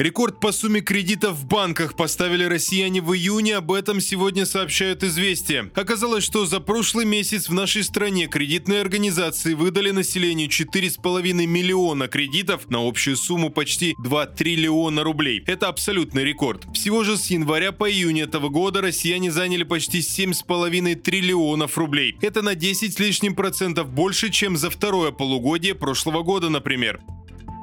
[0.00, 3.56] Рекорд по сумме кредитов в банках поставили россияне в июне.
[3.56, 5.70] Об этом сегодня сообщают «Известия».
[5.74, 12.70] Оказалось, что за прошлый месяц в нашей стране кредитные организации выдали населению 4,5 миллиона кредитов
[12.70, 15.44] на общую сумму почти 2 триллиона рублей.
[15.46, 16.64] Это абсолютный рекорд.
[16.72, 22.16] Всего же с января по июнь этого года россияне заняли почти 7,5 триллионов рублей.
[22.22, 27.02] Это на 10 с лишним процентов больше, чем за второе полугодие прошлого года, например.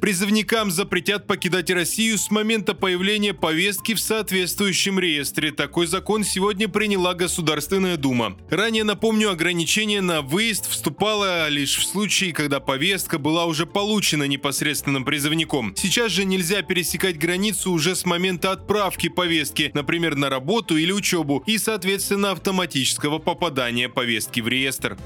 [0.00, 5.52] Призывникам запретят покидать Россию с момента появления повестки в соответствующем реестре.
[5.52, 8.38] Такой закон сегодня приняла Государственная Дума.
[8.48, 15.04] Ранее, напомню, ограничение на выезд вступало лишь в случае, когда повестка была уже получена непосредственным
[15.04, 15.74] призывником.
[15.76, 21.42] Сейчас же нельзя пересекать границу уже с момента отправки повестки, например, на работу или учебу,
[21.44, 24.96] и, соответственно, автоматического попадания повестки в реестр.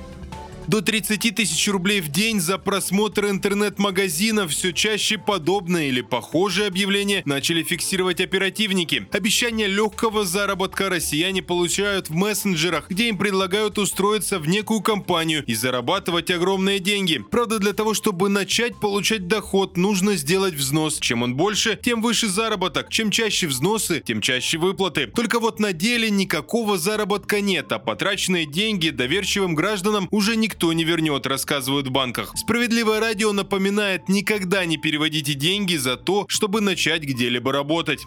[0.66, 7.22] До 30 тысяч рублей в день за просмотр интернет-магазинов все чаще подобные или похожие объявления
[7.26, 9.06] начали фиксировать оперативники.
[9.12, 15.54] Обещания легкого заработка россияне получают в мессенджерах, где им предлагают устроиться в некую компанию и
[15.54, 17.22] зарабатывать огромные деньги.
[17.30, 20.98] Правда, для того, чтобы начать получать доход, нужно сделать взнос.
[20.98, 22.88] Чем он больше, тем выше заработок.
[22.88, 25.08] Чем чаще взносы, тем чаще выплаты.
[25.08, 30.72] Только вот на деле никакого заработка нет, а потраченные деньги доверчивым гражданам уже никто никто
[30.72, 32.32] не вернет, рассказывают в банках.
[32.36, 38.02] Справедливое радио напоминает, никогда не переводите деньги за то, чтобы начать где-либо работать.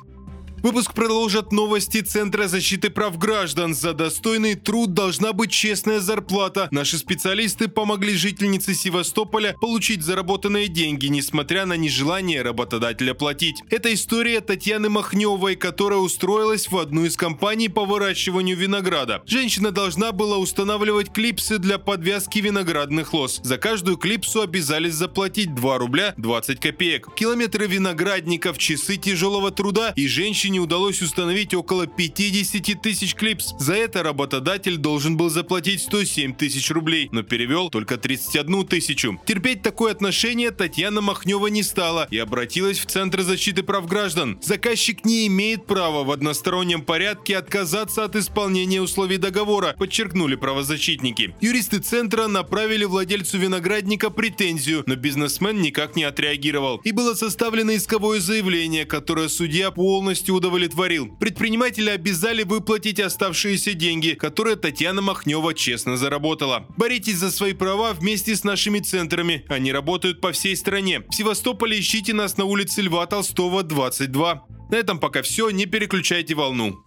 [0.63, 3.75] Выпуск продолжат новости Центра защиты прав граждан.
[3.75, 6.67] За достойный труд должна быть честная зарплата.
[6.71, 13.61] Наши специалисты помогли жительнице Севастополя получить заработанные деньги, несмотря на нежелание работодателя платить.
[13.69, 19.21] Это история Татьяны Махневой, которая устроилась в одну из компаний по выращиванию винограда.
[19.27, 23.41] Женщина должна была устанавливать клипсы для подвязки виноградных лоз.
[23.43, 27.09] За каждую клипсу обязались заплатить 2 рубля 20 копеек.
[27.15, 33.53] Километры виноградников, часы тяжелого труда и женщине женщине удалось установить около 50 тысяч клипс.
[33.59, 39.19] За это работодатель должен был заплатить 107 тысяч рублей, но перевел только 31 тысячу.
[39.25, 44.39] Терпеть такое отношение Татьяна Махнева не стала и обратилась в Центр защиты прав граждан.
[44.41, 51.35] Заказчик не имеет права в одностороннем порядке отказаться от исполнения условий договора, подчеркнули правозащитники.
[51.41, 56.77] Юристы Центра направили владельцу виноградника претензию, но бизнесмен никак не отреагировал.
[56.85, 61.15] И было составлено исковое заявление, которое судья полностью удовлетворил.
[61.19, 66.65] Предприниматели обязали выплатить оставшиеся деньги, которые Татьяна Махнева честно заработала.
[66.77, 69.45] Боритесь за свои права вместе с нашими центрами.
[69.49, 71.01] Они работают по всей стране.
[71.01, 74.45] В Севастополе ищите нас на улице Льва Толстого, 22.
[74.69, 76.83] На этом пока все, не переключайте волну.